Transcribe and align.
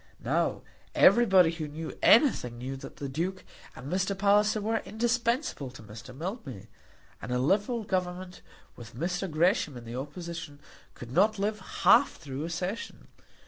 Now, 0.23 0.63
everybody 0.95 1.51
who 1.51 1.67
knew 1.67 1.95
anything 2.01 2.57
knew 2.57 2.75
that 2.77 2.95
the 2.95 3.07
Duke 3.07 3.45
and 3.75 3.85
Mr. 3.93 4.17
Palliser 4.17 4.59
were 4.59 4.79
indispensable 4.83 5.69
to 5.69 5.83
Mr. 5.83 6.17
Mildmay. 6.17 6.69
And 7.21 7.31
a 7.31 7.37
liberal 7.37 7.83
Government, 7.83 8.41
with 8.75 8.95
Mr. 8.95 9.29
Gresham 9.29 9.77
in 9.77 9.85
the 9.85 9.95
opposition, 9.95 10.59
could 10.95 11.11
not 11.11 11.37
live 11.37 11.59
half 11.83 12.13
through 12.15 12.45
a 12.45 12.49
session! 12.49 13.09